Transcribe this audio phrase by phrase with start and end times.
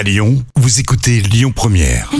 [0.00, 2.10] À Lyon, vous écoutez Lyon Première.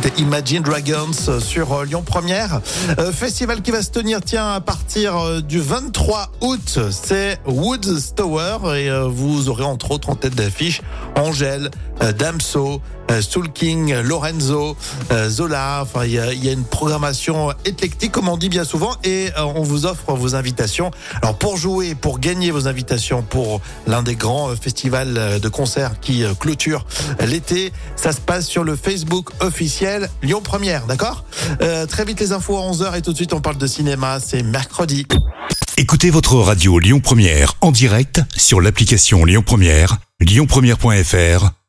[0.00, 2.60] C'était Imagine Dragons sur euh, Lyon Première.
[3.00, 6.78] Euh, festival qui va se tenir, tiens, à partir euh, du 23 août.
[6.92, 10.82] C'est Woods Tower et euh, vous aurez entre autres en tête d'affiche
[11.16, 12.80] Angèle, euh, Damso,
[13.10, 14.76] euh, Soul King, Lorenzo,
[15.12, 15.80] euh, Zola.
[15.82, 19.42] Enfin, il y y a une programmation éclectique, comme on dit bien souvent, et euh,
[19.42, 20.90] on vous offre vos invitations.
[21.22, 25.48] Alors, pour jouer, pour gagner vos invitations pour l'un des grands euh, festivals euh, de
[25.48, 26.84] concerts qui euh, clôture
[27.20, 31.24] l'été, ça se passe sur le Facebook officiel Lyon Première, d'accord?
[31.62, 34.18] Euh, Très vite les infos à 11h et tout de suite on parle de cinéma,
[34.20, 35.06] c'est mercredi.
[35.76, 41.57] Écoutez votre radio Lyon Première en direct sur l'application Lyon Première, lyonpremière.fr